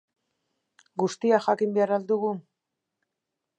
[1.03, 2.35] Guztia jakin behar al dugu?